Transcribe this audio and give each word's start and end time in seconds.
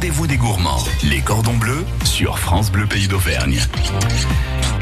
rendez-vous 0.00 0.26
des 0.26 0.38
gourmands. 0.38 0.82
Les 1.10 1.20
cordons 1.20 1.58
bleus 1.58 1.84
sur 2.04 2.38
France 2.38 2.72
Bleu 2.72 2.86
Pays 2.86 3.06
d'Auvergne. 3.06 3.60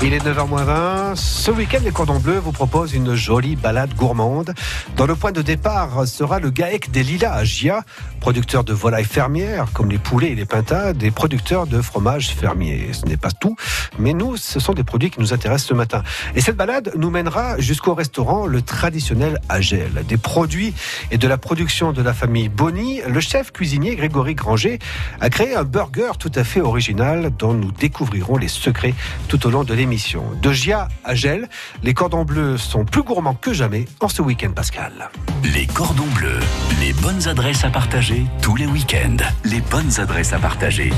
Il 0.00 0.14
est 0.14 0.24
9h20. 0.24 1.16
Ce 1.16 1.50
week-end, 1.50 1.80
les 1.82 1.90
Cordons 1.90 2.20
Bleus 2.20 2.38
vous 2.38 2.52
proposent 2.52 2.94
une 2.94 3.16
jolie 3.16 3.56
balade 3.56 3.92
gourmande. 3.94 4.54
Dans 4.96 5.06
le 5.06 5.16
point 5.16 5.32
de 5.32 5.42
départ 5.42 6.06
sera 6.06 6.38
le 6.38 6.50
GAEC 6.50 6.92
des 6.92 7.02
Lilas 7.02 7.32
à 7.32 7.42
Gia, 7.42 7.82
producteur 8.20 8.62
de 8.62 8.72
volailles 8.72 9.04
fermières 9.04 9.66
comme 9.72 9.90
les 9.90 9.98
poulets 9.98 10.30
et 10.30 10.34
les 10.36 10.44
pintades, 10.44 11.02
et 11.02 11.10
producteur 11.10 11.66
de 11.66 11.82
fromages 11.82 12.28
fermiers. 12.28 12.92
Ce 12.92 13.06
n'est 13.06 13.16
pas 13.16 13.32
tout, 13.32 13.56
mais 13.98 14.12
nous, 14.12 14.36
ce 14.36 14.60
sont 14.60 14.72
des 14.72 14.84
produits 14.84 15.10
qui 15.10 15.18
nous 15.18 15.32
intéressent 15.32 15.70
ce 15.70 15.74
matin. 15.74 16.04
Et 16.36 16.40
cette 16.42 16.56
balade 16.56 16.92
nous 16.96 17.10
mènera 17.10 17.58
jusqu'au 17.58 17.94
restaurant 17.94 18.46
le 18.46 18.62
traditionnel 18.62 19.40
Agel. 19.48 20.04
Des 20.06 20.16
produits 20.16 20.74
et 21.10 21.18
de 21.18 21.26
la 21.26 21.38
production 21.38 21.92
de 21.92 22.02
la 22.02 22.14
famille 22.14 22.48
Bonny, 22.48 23.00
le 23.08 23.18
chef 23.18 23.50
cuisinier 23.50 23.96
Grégory 23.96 24.36
Granger 24.36 24.78
a 25.20 25.30
créé 25.30 25.54
un 25.54 25.64
burger 25.64 26.12
tout 26.18 26.32
à 26.34 26.44
fait 26.44 26.60
original 26.60 27.30
dont 27.38 27.54
nous 27.54 27.72
découvrirons 27.72 28.36
les 28.36 28.48
secrets 28.48 28.94
tout 29.28 29.46
au 29.46 29.50
long 29.50 29.64
de 29.64 29.74
l'émission. 29.74 30.24
De 30.42 30.52
Gia 30.52 30.88
à 31.04 31.14
Gel, 31.14 31.48
les 31.82 31.94
cordons 31.94 32.24
bleus 32.24 32.58
sont 32.58 32.84
plus 32.84 33.02
gourmands 33.02 33.34
que 33.34 33.52
jamais 33.52 33.86
en 34.00 34.08
ce 34.08 34.22
week-end 34.22 34.52
pascal. 34.52 35.10
Les 35.54 35.66
cordons 35.66 36.06
bleus, 36.14 36.40
les 36.80 36.92
bonnes 36.94 37.28
adresses 37.28 37.64
à 37.64 37.70
partager 37.70 38.24
tous 38.42 38.56
les 38.56 38.66
week-ends. 38.66 39.24
Les 39.44 39.60
bonnes 39.60 40.00
adresses 40.00 40.32
à 40.32 40.38
partager. 40.38 40.92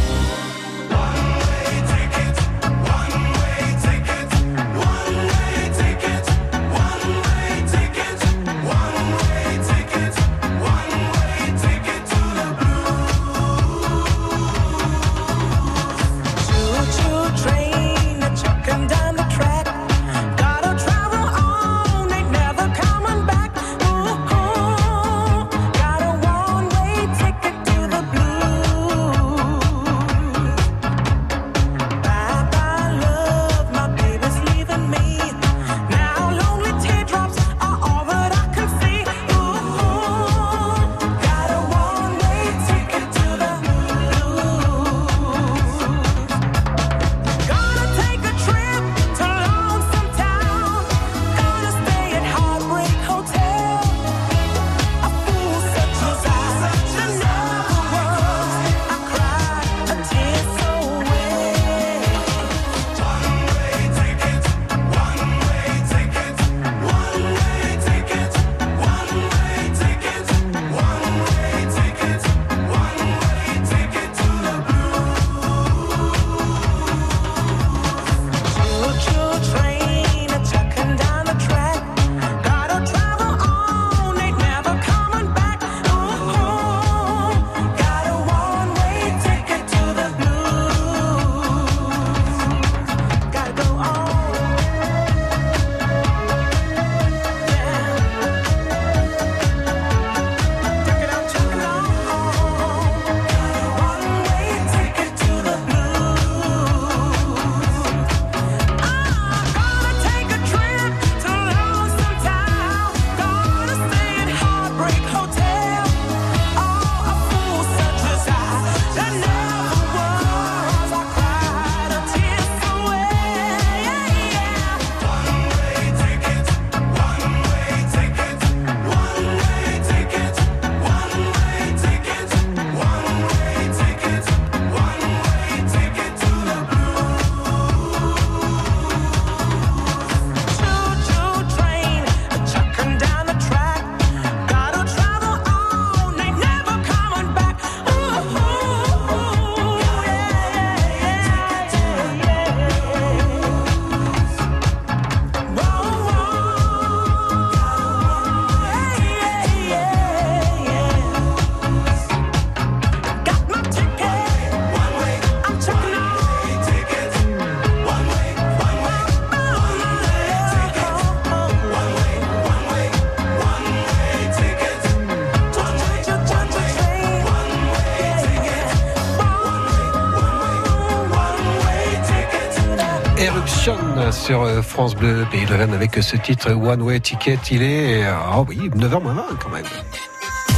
Sur 184.12 184.42
euh, 184.42 184.62
France 184.62 184.94
Bleu 184.97 185.26
Pays 185.31 185.44
de 185.44 185.53
Rennes 185.53 185.75
avec 185.75 185.94
ce 185.97 186.16
titre 186.16 186.53
One 186.53 186.81
Way 186.81 187.00
Ticket. 187.00 187.38
Il 187.50 187.62
est, 187.62 188.03
ah 188.04 188.42
oui, 188.48 188.70
9h 188.75 189.03
moins 189.03 189.12
20 189.12 189.25
quand 189.38 189.50
même. 189.50 189.64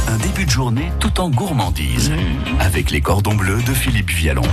Un 0.07 0.17
début 0.17 0.45
de 0.45 0.49
journée 0.49 0.89
tout 0.99 1.19
en 1.19 1.29
gourmandise 1.29 2.11
mmh. 2.11 2.61
avec 2.61 2.91
les 2.91 3.01
cordons 3.01 3.35
bleus 3.35 3.61
de 3.67 3.73
Philippe 3.73 4.11
Vialon. 4.11 4.43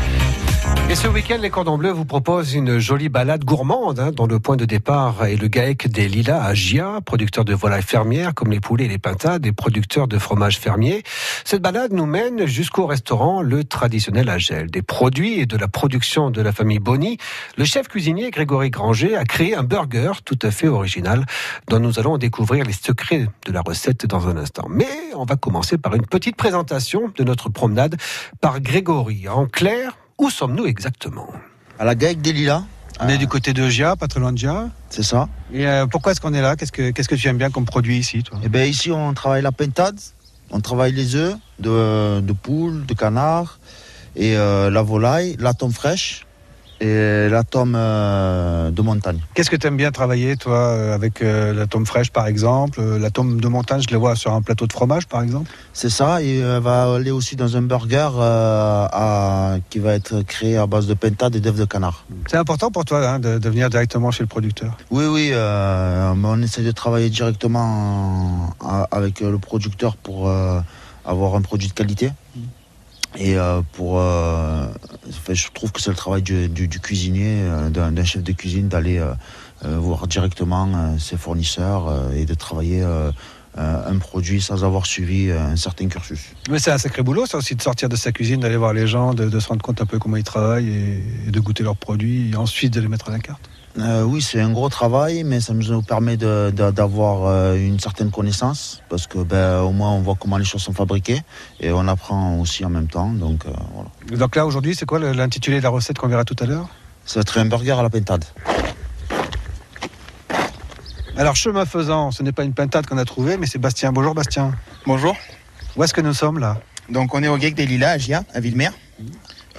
Et 0.90 0.96
ce 0.96 1.06
week-end, 1.06 1.38
les 1.40 1.50
Cordons 1.50 1.78
Bleus 1.78 1.92
vous 1.92 2.04
proposent 2.04 2.52
une 2.54 2.80
jolie 2.80 3.08
balade 3.08 3.44
gourmande 3.44 4.00
hein, 4.00 4.10
dont 4.10 4.26
le 4.26 4.40
point 4.40 4.56
de 4.56 4.64
départ 4.64 5.24
est 5.24 5.36
le 5.36 5.46
GAEC 5.46 5.86
des 5.86 6.08
Lilas 6.08 6.42
à 6.42 6.52
Gia, 6.52 7.00
producteur 7.00 7.44
de 7.44 7.54
volailles 7.54 7.84
fermières 7.84 8.34
comme 8.34 8.50
les 8.50 8.58
poulets 8.58 8.86
et 8.86 8.88
les 8.88 8.98
pintades 8.98 9.46
et 9.46 9.52
producteur 9.52 10.08
de 10.08 10.18
fromages 10.18 10.58
fermiers. 10.58 11.04
Cette 11.44 11.62
balade 11.62 11.92
nous 11.92 12.06
mène 12.06 12.44
jusqu'au 12.46 12.86
restaurant 12.86 13.40
Le 13.40 13.62
Traditionnel 13.62 14.28
à 14.28 14.38
Gel. 14.38 14.68
Des 14.68 14.82
produits 14.82 15.38
et 15.38 15.46
de 15.46 15.56
la 15.56 15.68
production 15.68 16.32
de 16.32 16.42
la 16.42 16.50
famille 16.50 16.80
Bonny, 16.80 17.18
le 17.56 17.64
chef 17.64 17.86
cuisinier 17.86 18.32
Grégory 18.32 18.70
Granger 18.70 19.14
a 19.14 19.22
créé 19.22 19.54
un 19.54 19.62
burger 19.62 20.14
tout 20.24 20.40
à 20.42 20.50
fait 20.50 20.66
original 20.66 21.24
dont 21.68 21.78
nous 21.78 22.00
allons 22.00 22.18
découvrir 22.18 22.64
les 22.64 22.72
secrets 22.72 23.28
de 23.46 23.52
la 23.52 23.60
recette 23.60 24.06
dans 24.06 24.26
un 24.26 24.36
instant. 24.36 24.66
Mais 24.68 24.88
on 25.14 25.24
va 25.24 25.36
commencer 25.36 25.78
par 25.78 25.94
une 25.94 26.06
petite 26.06 26.34
présentation 26.34 27.12
de 27.16 27.22
notre 27.22 27.48
promenade 27.48 27.94
par 28.40 28.58
Grégory. 28.58 29.28
En 29.28 29.46
clair, 29.46 29.99
où 30.20 30.30
sommes-nous 30.30 30.66
exactement? 30.66 31.28
À 31.78 31.84
la 31.84 31.94
GAEC 31.94 32.20
des 32.20 32.32
Lilas. 32.32 32.62
On 33.00 33.08
est 33.08 33.16
du 33.16 33.26
côté 33.26 33.54
de 33.54 33.66
Gia, 33.70 33.96
pas 33.96 34.06
très 34.06 34.20
loin 34.20 34.32
de 34.32 34.36
Gia. 34.36 34.68
C'est 34.90 35.02
ça. 35.02 35.28
Et 35.54 35.66
euh, 35.66 35.86
pourquoi 35.86 36.12
est-ce 36.12 36.20
qu'on 36.20 36.34
est 36.34 36.42
là? 36.42 36.54
Qu'est-ce 36.56 36.70
que 37.08 37.14
tu 37.14 37.28
aimes 37.28 37.38
bien 37.38 37.50
comme 37.50 37.64
produit 37.64 37.96
ici, 37.96 38.22
toi? 38.22 38.38
Eh 38.44 38.50
bien, 38.50 38.64
ici, 38.64 38.90
on 38.90 39.14
travaille 39.14 39.40
la 39.40 39.52
pentade, 39.52 39.98
on 40.50 40.60
travaille 40.60 40.92
les 40.92 41.16
œufs 41.16 41.34
de, 41.58 42.20
de 42.20 42.32
poule, 42.34 42.84
de 42.84 42.92
canard, 42.92 43.58
et 44.16 44.36
euh, 44.36 44.68
la 44.68 44.82
volaille, 44.82 45.36
la 45.38 45.54
tombe 45.54 45.72
fraîche. 45.72 46.26
Et 46.80 47.28
la 47.28 47.44
tome 47.44 47.74
euh, 47.76 48.70
de 48.70 48.82
montagne. 48.82 49.18
Qu'est-ce 49.34 49.50
que 49.50 49.56
tu 49.56 49.66
aimes 49.66 49.76
bien 49.76 49.90
travailler, 49.90 50.36
toi, 50.36 50.56
euh, 50.56 50.94
avec 50.94 51.20
euh, 51.22 51.52
la 51.52 51.66
tome 51.66 51.84
fraîche, 51.86 52.10
par 52.10 52.26
exemple? 52.26 52.80
Euh, 52.80 52.98
La 52.98 53.10
tome 53.10 53.40
de 53.40 53.48
montagne, 53.48 53.82
je 53.82 53.88
les 53.90 53.96
vois 53.96 54.16
sur 54.16 54.32
un 54.32 54.42
plateau 54.42 54.66
de 54.66 54.72
fromage, 54.72 55.06
par 55.06 55.22
exemple? 55.22 55.50
C'est 55.72 55.90
ça, 55.90 56.22
et 56.22 56.38
elle 56.38 56.60
va 56.62 56.94
aller 56.94 57.10
aussi 57.10 57.36
dans 57.36 57.56
un 57.56 57.62
burger 57.62 58.08
euh, 58.16 58.86
à- 58.90 59.56
qui 59.68 59.78
va 59.78 59.92
être 59.94 60.22
créé 60.22 60.56
à 60.56 60.66
base 60.66 60.86
de 60.86 60.94
pentade 60.94 61.36
et 61.36 61.40
d'œufs 61.40 61.56
de 61.56 61.64
canard. 61.64 62.04
C'est 62.28 62.36
important 62.38 62.70
pour 62.70 62.84
toi 62.84 63.06
hein, 63.06 63.18
de, 63.18 63.38
de 63.38 63.48
venir 63.48 63.68
directement 63.70 64.10
chez 64.10 64.22
le 64.22 64.28
producteur? 64.28 64.76
Oui, 64.90 65.04
oui, 65.06 65.30
euh, 65.32 66.12
on 66.22 66.42
essaie 66.42 66.62
de 66.62 66.70
travailler 66.72 67.10
directement 67.10 68.54
avec 68.90 69.20
le 69.20 69.38
producteur 69.38 69.96
pour 69.96 70.28
euh, 70.28 70.60
avoir 71.04 71.34
un 71.34 71.42
produit 71.42 71.68
de 71.68 71.72
qualité. 71.74 72.10
Et 73.18 73.36
euh, 73.36 73.60
pour, 73.72 73.98
euh, 73.98 74.66
je 75.28 75.48
trouve 75.52 75.72
que 75.72 75.80
c'est 75.80 75.90
le 75.90 75.96
travail 75.96 76.22
du, 76.22 76.68
cuisinier, 76.80 77.42
euh, 77.42 77.70
d'un 77.70 78.04
chef 78.04 78.22
de 78.22 78.32
cuisine, 78.32 78.68
d'aller 78.68 79.02
voir 79.62 80.06
directement 80.06 80.98
ses 80.98 81.18
fournisseurs 81.18 82.12
et 82.14 82.24
de 82.24 82.34
travailler 82.34 82.82
un 83.56 83.98
produit 83.98 84.40
sans 84.40 84.64
avoir 84.64 84.86
suivi 84.86 85.30
un 85.30 85.56
certain 85.56 85.88
cursus. 85.88 86.32
Mais 86.48 86.58
c'est 86.58 86.70
un 86.70 86.78
sacré 86.78 87.02
boulot, 87.02 87.26
ça 87.26 87.36
aussi, 87.36 87.54
de 87.56 87.62
sortir 87.62 87.90
de 87.90 87.96
sa 87.96 88.10
cuisine, 88.10 88.40
d'aller 88.40 88.56
voir 88.56 88.72
les 88.72 88.86
gens, 88.86 89.12
de, 89.12 89.38
se 89.38 89.48
rendre 89.48 89.62
compte 89.62 89.82
un 89.82 89.86
peu 89.86 89.98
comment 89.98 90.16
ils 90.16 90.24
travaillent 90.24 91.02
et 91.26 91.30
de 91.30 91.40
goûter 91.40 91.62
leurs 91.62 91.76
produits, 91.76 92.30
et 92.30 92.36
ensuite 92.36 92.72
de 92.72 92.80
les 92.80 92.88
mettre 92.88 93.08
à 93.08 93.12
la 93.12 93.18
carte. 93.18 93.50
Euh, 93.78 94.02
oui, 94.02 94.20
c'est 94.20 94.40
un 94.40 94.50
gros 94.50 94.68
travail, 94.68 95.22
mais 95.22 95.40
ça 95.40 95.54
nous 95.54 95.82
permet 95.82 96.16
de- 96.16 96.52
de- 96.54 96.70
d'avoir 96.72 97.26
euh, 97.26 97.54
une 97.56 97.78
certaine 97.78 98.10
connaissance, 98.10 98.82
parce 98.88 99.06
que 99.06 99.18
ben, 99.18 99.60
au 99.60 99.70
moins 99.70 99.90
on 99.92 100.00
voit 100.00 100.16
comment 100.18 100.38
les 100.38 100.44
choses 100.44 100.62
sont 100.62 100.72
fabriquées 100.72 101.20
et 101.60 101.70
on 101.70 101.86
apprend 101.86 102.36
aussi 102.40 102.64
en 102.64 102.68
même 102.70 102.88
temps. 102.88 103.10
Donc 103.10 103.46
euh, 103.46 103.50
voilà. 103.74 104.18
Donc 104.18 104.34
là, 104.34 104.44
aujourd'hui, 104.44 104.74
c'est 104.74 104.86
quoi 104.86 104.98
l'intitulé 104.98 105.58
de 105.58 105.62
la 105.62 105.68
recette 105.68 105.98
qu'on 105.98 106.08
verra 106.08 106.24
tout 106.24 106.36
à 106.40 106.46
l'heure? 106.46 106.68
Ça 107.06 107.20
va 107.20 107.22
être 107.22 107.38
un 107.38 107.44
burger 107.44 107.72
à 107.72 107.82
la 107.82 107.90
pentade. 107.90 108.24
Alors, 111.16 111.36
chemin 111.36 111.64
faisant, 111.66 112.10
ce 112.10 112.22
n'est 112.22 112.32
pas 112.32 112.44
une 112.44 112.54
pintade 112.54 112.86
qu'on 112.86 112.98
a 112.98 113.04
trouvée, 113.04 113.36
mais 113.36 113.46
c'est 113.46 113.58
Bastien. 113.58 113.92
Bonjour 113.92 114.14
Bastien. 114.14 114.52
Bonjour. 114.86 115.14
Où 115.76 115.84
est-ce 115.84 115.94
que 115.94 116.00
nous 116.00 116.14
sommes 116.14 116.38
là? 116.38 116.60
Donc 116.88 117.14
on 117.14 117.22
est 117.22 117.28
au 117.28 117.38
GEC 117.38 117.54
des 117.54 117.66
Lilas 117.66 117.90
à 117.92 117.98
Gia, 117.98 118.24
à 118.34 118.40
Villemer. 118.40 118.70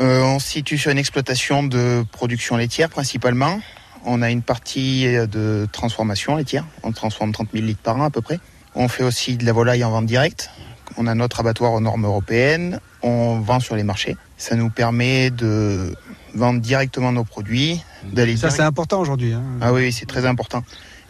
Euh, 0.02 0.22
on 0.24 0.40
se 0.40 0.48
situe 0.50 0.78
sur 0.78 0.92
une 0.92 0.98
exploitation 0.98 1.64
de 1.64 2.04
production 2.12 2.58
laitière 2.58 2.90
principalement. 2.90 3.60
On 4.06 4.22
a 4.22 4.32
une 4.32 4.42
partie 4.42 5.08
euh, 5.08 5.28
de 5.28 5.68
transformation 5.72 6.36
laitière. 6.36 6.66
On 6.84 6.92
transforme 6.92 7.32
30 7.32 7.50
000 7.54 7.66
litres 7.66 7.82
par 7.82 7.98
an 7.98 8.04
à 8.04 8.10
peu 8.10 8.22
près. 8.22 8.40
On 8.76 8.88
fait 8.88 9.04
aussi 9.04 9.38
de 9.38 9.46
la 9.46 9.52
volaille 9.54 9.84
en 9.84 9.92
vente 9.92 10.06
directe. 10.06 10.50
On 10.98 11.08
a 11.08 11.16
notre 11.16 11.40
abattoir 11.40 11.74
aux 11.74 11.80
normes 11.82 12.06
européennes. 12.06 12.80
On 13.04 13.40
vend 13.40 13.60
sur 13.60 13.76
les 13.76 13.84
marchés. 13.84 14.18
Ça 14.38 14.56
nous 14.56 14.70
permet 14.70 15.30
de 15.30 15.96
vendre 16.34 16.62
directement 16.62 17.12
nos 17.12 17.24
produits, 17.24 17.82
d'aller 18.12 18.34
Ça, 18.36 18.48
direct- 18.48 18.56
c'est 18.58 18.64
important 18.64 19.00
aujourd'hui. 19.00 19.34
hein. 19.34 19.44
Ah 19.62 19.74
oui, 19.74 19.92
c'est 19.92 20.06
très 20.06 20.26
important. 20.26 20.64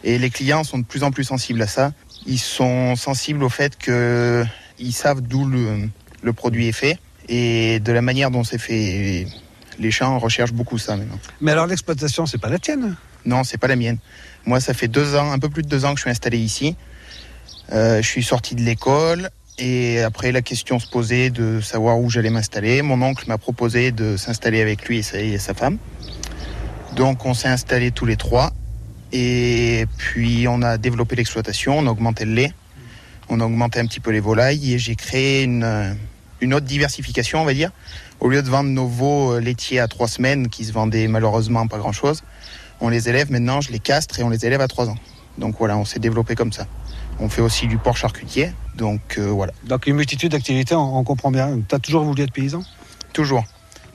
Et 0.04 0.18
les 0.18 0.30
clients 0.30 0.64
sont 0.64 0.78
de 0.78 0.84
plus 0.84 1.02
en 1.04 1.10
plus 1.12 1.24
sensibles 1.24 1.62
à 1.62 1.66
ça. 1.66 1.92
Ils 2.26 2.38
sont 2.38 2.96
sensibles 2.96 3.42
au 3.44 3.48
fait 3.48 3.76
que 3.78 4.44
ils 4.78 4.92
savent 4.92 5.20
d'où 5.20 5.44
le, 5.46 5.88
le 6.22 6.32
produit 6.32 6.66
est 6.68 6.72
fait 6.72 6.98
et 7.28 7.78
de 7.80 7.92
la 7.92 8.02
manière 8.02 8.30
dont 8.32 8.42
c'est 8.44 8.58
fait. 8.58 9.26
Les 9.82 9.90
champs 9.90 10.16
recherchent 10.18 10.52
beaucoup 10.52 10.78
ça 10.78 10.96
maintenant. 10.96 11.18
Mais 11.40 11.50
alors, 11.50 11.66
l'exploitation, 11.66 12.24
c'est 12.24 12.38
pas 12.38 12.48
la 12.48 12.60
tienne? 12.60 12.94
Non, 13.24 13.42
c'est 13.42 13.58
pas 13.58 13.66
la 13.66 13.74
mienne. 13.74 13.98
Moi, 14.46 14.60
ça 14.60 14.74
fait 14.74 14.86
deux 14.86 15.16
ans, 15.16 15.32
un 15.32 15.40
peu 15.40 15.48
plus 15.48 15.64
de 15.64 15.68
deux 15.68 15.84
ans 15.84 15.90
que 15.92 15.98
je 15.98 16.02
suis 16.02 16.10
installé 16.10 16.38
ici. 16.38 16.76
Euh, 17.72 18.00
je 18.00 18.06
suis 18.06 18.22
sorti 18.22 18.54
de 18.54 18.60
l'école 18.60 19.30
et 19.58 20.00
après 20.02 20.30
la 20.30 20.42
question 20.42 20.78
se 20.78 20.86
posait 20.86 21.30
de 21.30 21.60
savoir 21.60 21.98
où 21.98 22.10
j'allais 22.10 22.30
m'installer. 22.30 22.82
Mon 22.82 23.00
oncle 23.02 23.24
m'a 23.26 23.38
proposé 23.38 23.92
de 23.92 24.16
s'installer 24.16 24.60
avec 24.60 24.86
lui 24.88 24.98
et 24.98 25.02
sa, 25.02 25.18
et 25.20 25.38
sa 25.38 25.54
femme. 25.54 25.78
Donc 26.96 27.24
on 27.24 27.34
s'est 27.34 27.48
installés 27.48 27.90
tous 27.90 28.06
les 28.06 28.16
trois 28.16 28.52
et 29.12 29.86
puis 29.96 30.46
on 30.48 30.62
a 30.62 30.76
développé 30.76 31.16
l'exploitation, 31.16 31.78
on 31.78 31.86
a 31.86 31.90
augmenté 31.90 32.24
le 32.24 32.34
lait, 32.34 32.52
on 33.28 33.40
a 33.40 33.44
augmenté 33.44 33.80
un 33.80 33.86
petit 33.86 34.00
peu 34.00 34.10
les 34.10 34.20
volailles 34.20 34.74
et 34.74 34.78
j'ai 34.78 34.96
créé 34.96 35.44
une, 35.44 35.96
une 36.40 36.54
autre 36.54 36.66
diversification, 36.66 37.40
on 37.40 37.44
va 37.44 37.54
dire. 37.54 37.70
Au 38.22 38.28
lieu 38.28 38.40
de 38.40 38.48
vendre 38.48 38.70
nos 38.70 38.86
veaux 38.86 39.32
euh, 39.32 39.40
laitiers 39.40 39.80
à 39.80 39.88
trois 39.88 40.06
semaines 40.06 40.48
qui 40.48 40.64
se 40.64 40.72
vendaient 40.72 41.08
malheureusement 41.08 41.66
pas 41.66 41.78
grand-chose, 41.78 42.22
on 42.80 42.88
les 42.88 43.08
élève 43.08 43.32
maintenant, 43.32 43.60
je 43.60 43.72
les 43.72 43.80
castre 43.80 44.20
et 44.20 44.22
on 44.22 44.28
les 44.28 44.46
élève 44.46 44.60
à 44.60 44.68
3 44.68 44.90
ans. 44.90 44.96
Donc 45.38 45.56
voilà, 45.58 45.76
on 45.76 45.84
s'est 45.84 45.98
développé 45.98 46.36
comme 46.36 46.52
ça. 46.52 46.68
On 47.18 47.28
fait 47.28 47.42
aussi 47.42 47.66
du 47.66 47.78
porc 47.78 47.96
charcutier, 47.96 48.52
donc 48.76 49.00
euh, 49.18 49.26
voilà, 49.26 49.52
Donc, 49.64 49.88
une 49.88 49.96
multitude 49.96 50.30
d'activités, 50.30 50.76
on, 50.76 50.98
on 50.98 51.02
comprend 51.02 51.32
bien. 51.32 51.58
Tu 51.68 51.74
as 51.74 51.80
toujours 51.80 52.04
voulu 52.04 52.22
être 52.22 52.32
paysan? 52.32 52.62
Toujours. 53.12 53.42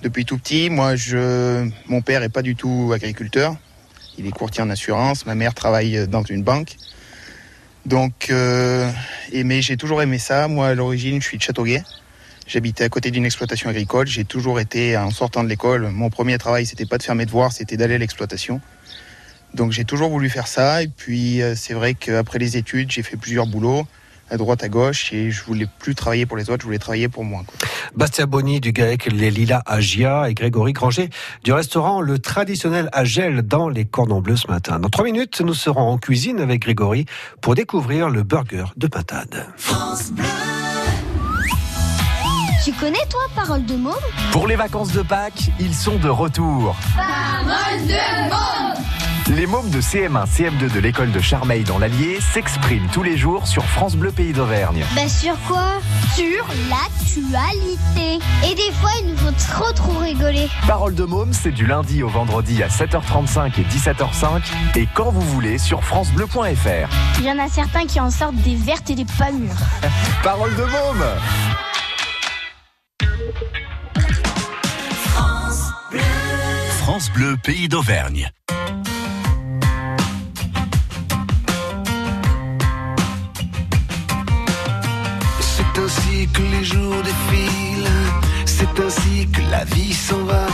Depuis 0.04 0.26
tout 0.26 0.38
petit, 0.38 0.70
moi, 0.70 0.98
je, 0.98 1.70
mon 1.88 2.02
père 2.02 2.22
est 2.22 2.30
pas 2.30 2.42
du 2.42 2.58
tout 2.58 2.92
agriculteur. 2.94 3.56
Il 4.18 4.28
est 4.28 4.32
courtier 4.32 4.62
en 4.62 4.70
assurance. 4.70 5.26
Ma 5.26 5.36
mère 5.36 5.54
travaille 5.54 6.06
dans 6.06 6.24
une 6.24 6.44
banque. 6.44 6.76
Donc, 7.86 8.28
euh, 8.30 8.92
et, 9.32 9.46
mais 9.46 9.62
j'ai 9.62 9.78
toujours 9.78 10.02
aimé 10.02 10.18
ça. 10.18 10.50
Moi, 10.50 10.68
à 10.68 10.74
l'origine, 10.76 11.22
je 11.22 11.28
suis 11.28 11.38
de 11.38 11.44
Châteauguay. 11.44 11.82
J'habitais 12.48 12.86
à 12.86 12.90
côté 12.90 13.12
d'une 13.12 13.26
exploitation 13.26 13.70
agricole. 13.70 14.08
J'ai 14.08 14.24
toujours 14.24 14.60
été, 14.60 14.96
en 14.98 15.12
sortant 15.12 15.44
de 15.44 15.50
l'école, 15.50 15.90
mon 15.90 16.10
premier 16.10 16.38
travail, 16.38 16.66
c'était 16.66 16.86
pas 16.86 16.98
de 16.98 17.04
faire 17.04 17.16
mes 17.16 17.26
devoirs, 17.26 17.52
c'était 17.52 17.76
d'aller 17.76 17.96
à 17.96 17.98
l'exploitation. 17.98 18.62
Donc, 19.54 19.74
j'ai 19.74 19.84
toujours 19.84 20.10
voulu 20.10 20.30
faire 20.30 20.48
ça. 20.48 20.82
Et 20.82 20.88
puis, 20.88 21.42
euh, 21.42 21.56
c'est 21.56 21.74
vrai 21.74 21.94
qu'après 21.94 22.40
les 22.40 22.56
études, 22.56 22.90
j'ai 22.90 23.04
fait 23.04 23.18
plusieurs 23.18 23.48
boulots, 23.48 23.86
à 24.30 24.38
droite, 24.38 24.64
à 24.64 24.70
gauche, 24.70 25.12
et 25.14 25.32
je 25.32 25.44
voulais 25.44 25.68
plus 25.80 25.96
travailler 25.96 26.26
pour 26.26 26.38
les 26.38 26.50
autres, 26.50 26.62
je 26.62 26.66
voulais 26.66 26.80
travailler 26.80 27.08
pour 27.10 27.24
moi. 27.24 27.44
quoi. 27.46 27.68
Bastien 27.96 28.28
Bonny 28.28 28.60
du 28.60 28.72
GAEC 28.72 29.12
Les 29.12 29.32
Lilas 29.32 29.64
à 29.66 29.80
Gia 29.80 30.30
et 30.30 30.34
Grégory 30.34 30.74
Granger 30.74 31.10
du 31.44 31.54
restaurant 31.54 32.02
Le 32.02 32.20
Traditionnel 32.20 32.90
à 32.92 33.06
Gel 33.06 33.42
dans 33.42 33.70
les 33.70 33.86
Cordons 33.86 34.22
Bleus 34.22 34.38
ce 34.38 34.48
matin. 34.48 34.80
Dans 34.80 34.90
trois 34.90 35.06
minutes, 35.06 35.42
nous 35.42 35.54
serons 35.54 35.82
en 35.82 35.98
cuisine 35.98 36.40
avec 36.40 36.62
Grégory 36.62 37.06
pour 37.42 37.56
découvrir 37.56 38.10
le 38.10 38.24
burger 38.24 38.66
de 38.76 38.88
pintade. 38.88 39.48
Tu 42.68 42.74
connais 42.74 43.06
toi 43.10 43.22
Parole 43.34 43.64
de 43.64 43.78
môme? 43.78 43.94
Pour 44.34 44.46
les 44.46 44.58
vacances 44.58 44.92
de 44.92 45.02
Pâques, 45.02 45.52
ils 45.58 45.74
sont 45.74 45.96
de 45.96 46.10
retour. 46.10 46.76
Les 49.30 49.48
mômes 49.48 49.70
de 49.70 49.80
CM1, 49.80 50.26
CM2 50.26 50.74
de 50.74 50.80
l'école 50.82 51.14
de 51.14 51.22
Charmeil 51.22 51.64
dans 51.64 51.80
l'Allier 51.80 52.20
s'expriment 52.20 52.90
tous 52.92 53.04
les 53.04 53.16
jours 53.16 53.48
sur 53.48 53.64
France 53.64 53.96
Bleu 53.96 54.12
Pays 54.12 54.34
d'Auvergne. 54.34 54.84
Bah 54.96 55.08
sur 55.08 55.40
quoi? 55.48 55.80
Sur 56.14 56.46
l'actualité. 56.70 58.20
Et 58.46 58.54
des 58.54 58.72
fois 58.74 58.92
ils 59.02 59.12
nous 59.12 59.18
font 59.18 59.34
trop 59.50 59.72
trop 59.72 60.00
rigoler. 60.00 60.50
Parole 60.68 60.94
de 60.94 61.06
môme, 61.06 61.32
c'est 61.32 61.52
du 61.52 61.66
lundi 61.66 62.04
au 62.04 62.10
vendredi 62.10 62.62
à 62.64 62.68
7h35 62.68 63.62
et 63.62 63.64
17h05 63.64 64.42
et 64.76 64.90
quand 64.94 65.12
vous 65.12 65.22
voulez 65.22 65.58
sur 65.58 65.86
francebleu.fr. 65.86 66.90
Il 67.20 67.24
y 67.24 67.32
en 67.32 67.40
a 67.40 67.48
certains 67.48 67.86
qui 67.86 68.02
en 68.02 68.12
sortent 68.12 68.36
des 68.36 68.56
vertes 68.56 68.90
et 68.90 68.96
des 68.96 69.06
pas 69.18 69.32
mûres. 69.32 69.56
Parole 70.22 70.54
de 70.58 70.64
môme 70.64 71.06
C'est 85.40 85.80
ainsi 85.80 86.28
que 86.34 86.42
les 86.42 86.64
jours 86.64 86.96
défilent, 87.04 87.92
c'est 88.46 88.80
ainsi 88.80 89.28
que 89.32 89.42
la 89.52 89.64
vie 89.66 89.94
s'en 89.94 90.24
va. 90.24 90.48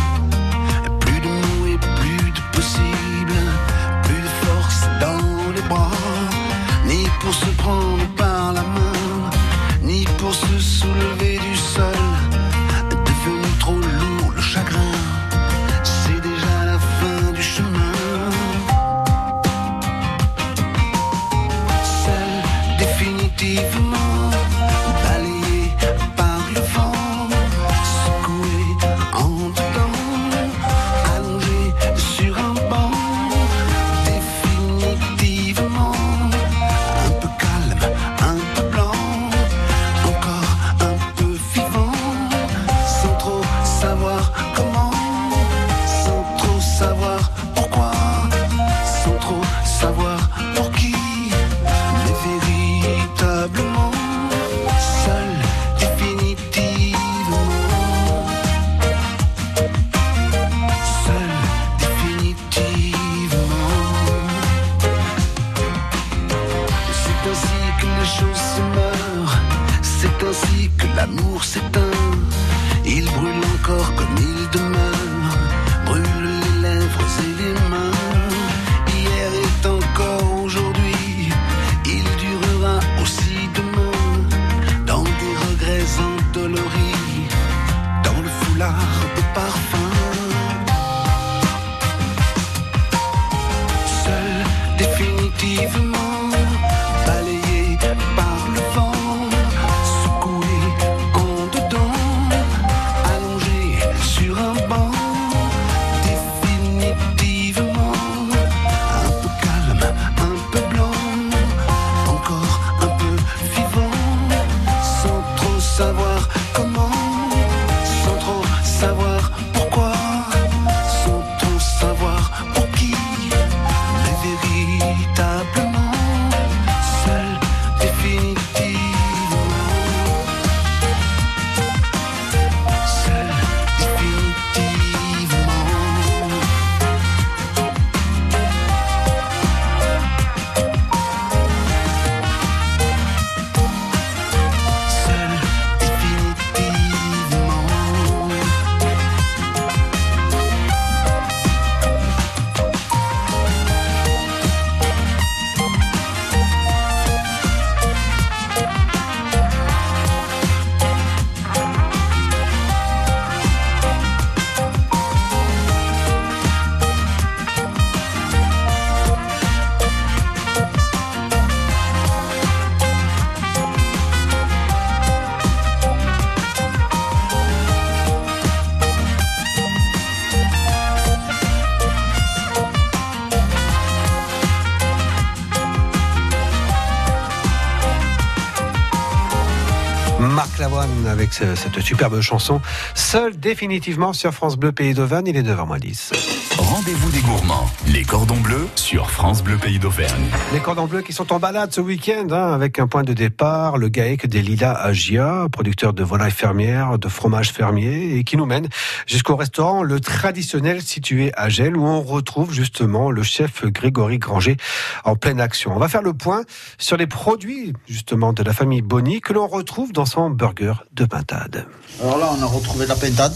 Marc 190.32 190.58
Lavoine 190.60 191.06
avec 191.08 191.34
ce- 191.34 191.56
cette 191.56 191.80
superbe 191.82 192.22
chanson. 192.22 192.62
Seul 192.96 193.38
définitivement 193.38 194.14
sur 194.14 194.34
France 194.34 194.56
Bleu 194.58 194.72
Pays 194.72 194.94
d'Auvergne, 194.94 195.28
il 195.28 195.38
est 195.38 195.44
9h10. 195.44 196.12
Rendez-vous 196.58 197.10
des 197.12 197.20
gourmands, 197.22 197.70
les 197.88 198.04
cordons 198.04 198.38
bleus 198.40 198.68
sur 198.76 199.10
France 199.10 199.44
Bleu 199.44 199.58
Pays 199.58 199.80
d'Auvergne. 199.80 200.26
Les 200.54 200.60
cordons 200.60 200.86
bleus 200.86 201.02
qui 201.02 201.12
sont 201.14 201.34
en 201.34 201.40
balade 201.40 201.74
ce 201.74 201.82
week-end, 201.82 202.28
hein, 202.32 202.54
avec 202.54 202.80
un 202.80 202.88
point 202.88 203.04
de 203.04 203.14
départ, 203.14 203.78
le 203.78 203.90
GAEC 203.90 204.28
des 204.28 204.42
Lilas 204.42 204.74
à 204.74 204.94
Gia, 204.94 205.48
producteur 205.52 205.94
de 205.94 206.04
volailles 206.04 206.32
fermières, 206.32 206.98
de 207.00 207.08
fromage 207.10 207.52
fermier, 207.52 208.18
et 208.18 208.24
qui 208.24 208.38
nous 208.38 208.46
mène 208.46 208.70
jusqu'au 209.08 209.36
restaurant 209.36 209.84
Le 209.84 210.00
Traditionnel 210.00 210.82
situé 210.82 211.32
à 211.36 211.50
Gel, 211.50 211.76
où 211.76 211.86
on 211.86 212.02
retrouve 212.02 212.54
justement 212.54 213.12
le 213.12 213.24
chef 213.24 213.66
Grégory 213.66 214.20
Granger 214.20 214.58
en 215.04 215.16
pleine 215.16 215.42
action. 215.42 215.74
On 215.76 215.80
va 215.80 215.88
faire 215.90 216.02
le 216.04 216.14
point 216.14 216.44
sur 216.78 216.98
les 216.98 217.08
produits 217.08 217.74
justement 217.88 218.32
de 218.34 218.44
la 218.44 218.54
famille 218.54 218.82
Bonny 218.82 219.22
que 219.22 219.34
l'on 219.34 219.48
retrouve 219.48 219.92
dans 219.92 220.06
son 220.14 220.30
burger 220.30 220.74
de 220.94 221.06
pintade. 221.06 221.66
Alors 222.02 222.18
là, 222.18 222.30
on 222.38 222.42
a 222.42 222.46
retrouvé 222.46 222.86
la 222.86 222.96
pintade, 222.96 223.34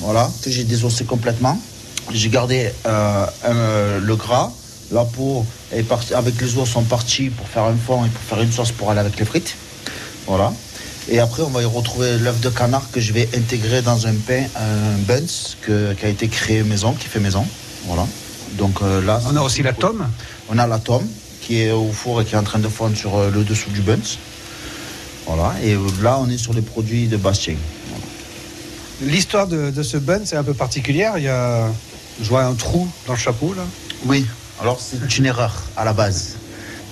voilà, 0.00 0.28
que 0.42 0.50
j'ai 0.50 0.64
désossé 0.64 1.04
complètement. 1.04 1.60
J'ai 2.12 2.28
gardé 2.28 2.72
euh, 2.86 3.26
un- 3.44 3.98
le 4.00 4.16
gras, 4.16 4.50
la 4.90 5.04
peau 5.04 5.44
est 5.72 5.82
partie, 5.82 6.14
avec 6.14 6.40
les 6.40 6.56
os 6.58 6.68
sont 6.68 6.82
partis 6.82 7.28
pour 7.30 7.46
faire 7.48 7.64
un 7.64 7.76
fond 7.76 8.04
et 8.04 8.08
pour 8.08 8.22
faire 8.22 8.40
une 8.40 8.50
sauce 8.52 8.72
pour 8.72 8.90
aller 8.90 9.00
avec 9.00 9.18
les 9.18 9.24
frites. 9.26 9.54
Voilà. 10.26 10.52
Et 11.10 11.20
après, 11.20 11.42
on 11.42 11.50
va 11.50 11.62
y 11.62 11.64
retrouver 11.64 12.18
l'œuf 12.18 12.40
de 12.40 12.48
canard 12.50 12.90
que 12.90 13.00
je 13.00 13.12
vais 13.12 13.28
intégrer 13.36 13.82
dans 13.82 14.06
un 14.06 14.14
pain, 14.14 14.44
un 14.56 14.98
buns 15.06 15.26
que- 15.62 15.92
qui 15.94 16.04
a 16.04 16.08
été 16.08 16.28
créé 16.28 16.62
maison, 16.62 16.92
qui 16.94 17.06
fait 17.06 17.20
maison. 17.20 17.46
Voilà. 17.86 18.06
Donc 18.54 18.82
euh, 18.82 19.00
là, 19.04 19.20
On 19.30 19.36
a 19.36 19.40
aussi 19.42 19.62
la 19.62 19.72
tome. 19.72 20.06
on 20.50 20.58
a 20.58 20.66
la 20.66 20.78
tome 20.78 21.06
qui 21.42 21.62
est 21.62 21.70
au 21.70 21.90
four 21.92 22.20
et 22.20 22.24
qui 22.24 22.34
est 22.34 22.38
en 22.38 22.42
train 22.42 22.58
de 22.58 22.68
fondre 22.68 22.96
sur 22.96 23.16
euh, 23.16 23.30
le 23.30 23.44
dessous 23.44 23.70
du 23.70 23.80
buns. 23.82 23.96
Voilà. 25.28 25.54
Et 25.62 25.76
là, 26.02 26.18
on 26.20 26.28
est 26.28 26.38
sur 26.38 26.54
les 26.54 26.62
produits 26.62 27.06
de 27.06 27.16
Bastien. 27.16 27.54
L'histoire 29.02 29.46
de, 29.46 29.70
de 29.70 29.82
ce 29.82 29.96
bun, 29.96 30.22
c'est 30.24 30.36
un 30.36 30.42
peu 30.42 30.54
particulière. 30.54 31.18
Il 31.18 31.24
y 31.24 31.28
a, 31.28 31.68
je 32.20 32.28
vois 32.28 32.44
un 32.44 32.54
trou 32.54 32.88
dans 33.06 33.12
le 33.12 33.18
chapeau 33.18 33.54
là. 33.54 33.62
Oui, 34.06 34.26
alors 34.60 34.80
c'est 34.80 35.18
une 35.18 35.26
erreur 35.26 35.62
à 35.76 35.84
la 35.84 35.92
base. 35.92 36.36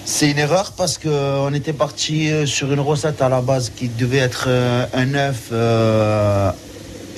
C'est 0.05 0.31
une 0.31 0.39
erreur 0.39 0.73
parce 0.77 0.99
qu'on 0.99 1.53
était 1.53 1.73
parti 1.73 2.31
euh, 2.31 2.47
sur 2.47 2.73
une 2.73 2.79
recette 2.79 3.21
à 3.23 3.29
la 3.29 3.41
base 3.41 3.73
qui 3.75 3.89
devait 3.89 4.19
être 4.19 4.45
euh, 4.47 4.87
un 4.95 5.15
œuf 5.15 5.49
euh, 5.51 6.53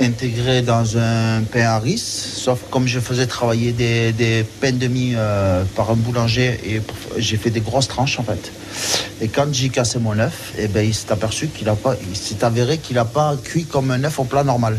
intégré 0.00 0.62
dans 0.62 0.96
un 0.96 1.42
pain 1.42 1.66
à 1.66 1.78
riz. 1.78 1.98
Sauf 1.98 2.60
comme 2.70 2.86
je 2.86 3.00
faisais 3.00 3.26
travailler 3.26 3.72
des, 3.72 4.44
pains 4.60 4.72
de 4.72 4.86
mie 4.86 5.14
euh, 5.16 5.64
par 5.76 5.90
un 5.90 5.94
boulanger 5.94 6.60
et 6.64 6.80
j'ai 7.16 7.36
fait 7.36 7.50
des 7.50 7.60
grosses 7.60 7.88
tranches 7.88 8.18
en 8.18 8.22
fait. 8.22 8.52
Et 9.20 9.28
quand 9.28 9.52
j'ai 9.52 9.68
cassé 9.68 9.98
mon 9.98 10.18
œuf, 10.18 10.52
eh 10.58 10.68
ben, 10.68 10.86
il 10.86 10.94
s'est 10.94 11.12
aperçu 11.12 11.48
qu'il 11.48 11.68
a 11.68 11.74
pas, 11.74 11.96
il 11.96 12.44
avéré 12.44 12.78
qu'il 12.78 12.96
n'a 12.96 13.04
pas 13.04 13.36
cuit 13.42 13.64
comme 13.64 13.90
un 13.90 14.02
œuf 14.04 14.18
au 14.18 14.24
plat 14.24 14.44
normal. 14.44 14.78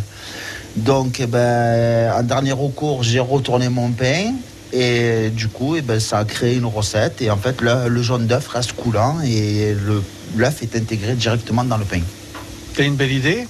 Donc, 0.76 1.20
eh 1.20 1.28
ben, 1.28 2.14
en 2.14 2.24
dernier 2.24 2.54
recours, 2.54 3.04
j'ai 3.04 3.20
retourné 3.20 3.70
mon 3.70 3.92
pain. 3.92 4.34
Et 4.72 5.30
du 5.32 5.48
coup, 5.48 5.76
eh 5.76 5.82
ben, 5.82 6.00
ça 6.00 6.20
a 6.20 6.26
créé 6.26 6.56
une 6.56 6.66
recette. 6.66 7.22
Et 7.22 7.32
en 7.32 7.38
fait, 7.38 7.60
le, 7.62 8.02
jaune 8.02 8.28
d'œuf 8.28 8.48
reste 8.48 8.74
coulant 8.74 9.18
et 9.22 9.76
l'œuf 10.36 10.62
est 10.62 10.76
intégré 10.76 11.16
directement 11.16 11.64
dans 11.64 11.78
le 11.78 11.86
pain. 11.86 12.02
T'as 12.76 12.84
une 12.84 12.96
belle 12.96 13.12
idée? 13.12 13.48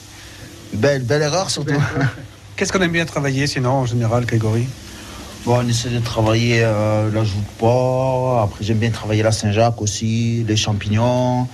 Belle, 0.74 1.04
belle 1.04 1.22
erreur 1.24 1.50
surtout. 1.50 1.74
Qu'est-ce 2.56 2.72
qu'on 2.74 2.82
aime 2.82 2.92
bien 2.92 3.06
travailler 3.06 3.48
sinon 3.48 3.72
en 3.72 3.86
général, 3.86 4.26
Grégory? 4.26 4.68
Bon, 5.46 5.58
on 5.64 5.68
essaie 5.68 5.90
de 5.90 6.00
travailler 6.00 6.62
euh, 6.64 7.10
la 7.14 7.24
joue 7.24 7.38
de 7.40 7.58
porc. 7.58 8.42
Après, 8.42 8.64
j'aime 8.64 8.78
bien 8.78 8.92
travailler 8.92 9.24
la 9.24 9.32
Saint-Jacques 9.32 9.82
aussi, 9.82 10.44
les 10.48 10.58
champignons. 10.58 11.48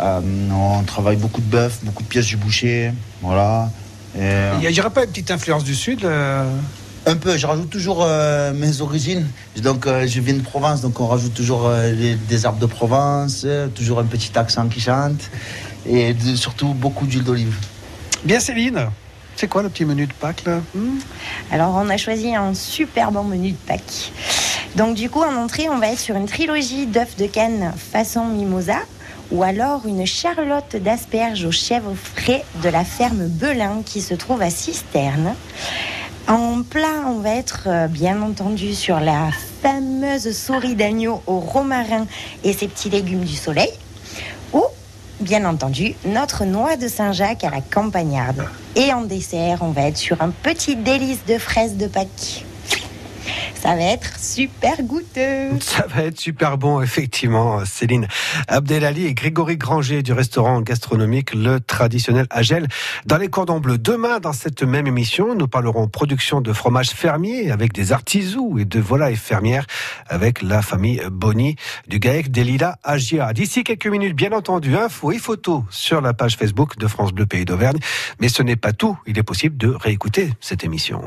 Euh, 0.00 0.20
on 0.52 0.82
travaille 0.82 1.16
beaucoup 1.16 1.40
de 1.40 1.46
bœuf, 1.46 1.78
beaucoup 1.82 2.02
de 2.02 2.08
pièces 2.08 2.26
du 2.26 2.36
boucher. 2.36 2.92
Voilà. 3.22 3.70
Et, 4.18 4.40
Il 4.62 4.68
n'y 4.70 4.80
aurait 4.80 4.90
pas 4.90 5.04
une 5.04 5.10
petite 5.10 5.30
influence 5.30 5.62
du 5.62 5.74
Sud 5.74 6.04
euh, 6.04 6.50
Un 7.06 7.14
peu, 7.16 7.36
je 7.38 7.46
rajoute 7.46 7.70
toujours 7.70 8.02
euh, 8.02 8.52
mes 8.52 8.80
origines. 8.80 9.26
Donc, 9.62 9.86
euh, 9.86 10.06
je 10.06 10.20
viens 10.20 10.34
de 10.34 10.40
Provence, 10.42 10.80
donc 10.82 10.98
on 11.00 11.06
rajoute 11.06 11.32
toujours 11.34 11.66
euh, 11.66 11.92
les- 11.92 12.16
des 12.16 12.44
arbres 12.44 12.58
de 12.58 12.66
Provence, 12.66 13.42
euh, 13.44 13.68
toujours 13.68 14.00
un 14.00 14.04
petit 14.04 14.32
accent 14.36 14.66
qui 14.68 14.80
chante, 14.80 15.30
et 15.88 16.12
de- 16.12 16.34
surtout 16.34 16.74
beaucoup 16.74 17.06
d'huile 17.06 17.22
d'olive. 17.24 17.54
Bien 18.24 18.40
Céline, 18.40 18.88
c'est 19.36 19.48
quoi 19.48 19.62
le 19.62 19.68
petit 19.68 19.84
menu 19.84 20.06
de 20.06 20.12
Pâques 20.12 20.44
là 20.46 20.60
Hmm 20.74 20.98
Alors, 21.52 21.74
on 21.74 21.88
a 21.90 21.96
choisi 21.96 22.34
un 22.34 22.54
super 22.54 23.12
bon 23.12 23.24
menu 23.24 23.52
de 23.52 23.56
Pâques. 23.56 24.12
Donc, 24.74 24.96
du 24.96 25.10
coup, 25.10 25.22
en 25.22 25.36
entrée, 25.36 25.68
on 25.68 25.78
va 25.78 25.88
être 25.88 25.98
sur 25.98 26.16
une 26.16 26.26
trilogie 26.26 26.86
d'œufs 26.86 27.16
de 27.16 27.26
canne 27.26 27.72
façon 27.76 28.24
mimosa 28.24 28.78
ou 29.30 29.42
alors 29.42 29.86
une 29.86 30.06
charlotte 30.06 30.76
d'asperges 30.76 31.44
aux 31.44 31.52
chèvres 31.52 31.94
frais 31.94 32.44
de 32.62 32.68
la 32.68 32.84
ferme 32.84 33.26
Belin 33.26 33.82
qui 33.84 34.00
se 34.00 34.14
trouve 34.14 34.42
à 34.42 34.50
Cisterne. 34.50 35.34
En 36.28 36.62
plat, 36.62 37.04
on 37.06 37.20
va 37.20 37.30
être 37.30 37.64
euh, 37.66 37.86
bien 37.86 38.20
entendu 38.22 38.74
sur 38.74 38.98
la 38.98 39.30
fameuse 39.62 40.36
souris 40.36 40.74
d'agneau 40.74 41.22
au 41.26 41.38
romarin 41.38 42.06
et 42.42 42.52
ses 42.52 42.66
petits 42.66 42.90
légumes 42.90 43.24
du 43.24 43.36
soleil. 43.36 43.70
Bien 45.26 45.44
entendu, 45.44 45.96
notre 46.04 46.44
noix 46.44 46.76
de 46.76 46.86
Saint-Jacques 46.86 47.42
à 47.42 47.50
la 47.50 47.60
campagnarde. 47.60 48.46
Et 48.76 48.92
en 48.92 49.02
dessert, 49.02 49.58
on 49.62 49.72
va 49.72 49.88
être 49.88 49.96
sur 49.96 50.22
un 50.22 50.30
petit 50.30 50.76
délice 50.76 51.24
de 51.26 51.36
fraises 51.36 51.76
de 51.76 51.88
Pâques. 51.88 52.44
Ça 53.66 53.74
va 53.74 53.82
être 53.82 54.20
super 54.20 54.80
goûteux. 54.84 55.50
Ça 55.60 55.86
va 55.88 56.04
être 56.04 56.20
super 56.20 56.56
bon, 56.56 56.80
effectivement, 56.80 57.64
Céline. 57.64 58.06
Abdelali 58.46 59.06
et 59.06 59.12
Grégory 59.12 59.56
Granger 59.56 60.04
du 60.04 60.12
restaurant 60.12 60.60
gastronomique 60.60 61.34
Le 61.34 61.58
Traditionnel 61.58 62.28
Agel 62.30 62.68
dans 63.06 63.16
les 63.16 63.26
cordons 63.26 63.58
bleus. 63.58 63.78
Demain, 63.78 64.20
dans 64.20 64.32
cette 64.32 64.62
même 64.62 64.86
émission, 64.86 65.34
nous 65.34 65.48
parlerons 65.48 65.88
production 65.88 66.40
de 66.40 66.52
fromage 66.52 66.90
fermier 66.90 67.50
avec 67.50 67.72
des 67.72 67.90
artisous 67.90 68.56
et 68.60 68.64
de 68.64 68.78
volailles 68.78 69.16
fermières 69.16 69.66
avec 70.06 70.42
la 70.42 70.62
famille 70.62 71.02
Bonny 71.10 71.56
du 71.88 71.98
GAEC 71.98 72.30
des 72.30 72.44
Lilas 72.44 72.76
Agia. 72.84 73.32
D'ici 73.32 73.64
quelques 73.64 73.88
minutes, 73.88 74.14
bien 74.14 74.30
entendu, 74.30 74.76
infos 74.76 75.10
et 75.10 75.18
photos 75.18 75.64
sur 75.70 76.00
la 76.00 76.14
page 76.14 76.36
Facebook 76.36 76.78
de 76.78 76.86
France 76.86 77.12
Bleu 77.12 77.26
Pays 77.26 77.44
d'Auvergne. 77.44 77.80
Mais 78.20 78.28
ce 78.28 78.44
n'est 78.44 78.54
pas 78.54 78.72
tout. 78.72 78.96
Il 79.08 79.18
est 79.18 79.24
possible 79.24 79.56
de 79.56 79.70
réécouter 79.70 80.30
cette 80.40 80.62
émission. 80.62 81.02